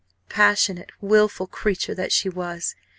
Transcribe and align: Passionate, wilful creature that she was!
Passionate, 0.29 0.91
wilful 0.99 1.45
creature 1.45 1.93
that 1.93 2.11
she 2.11 2.27
was! 2.27 2.73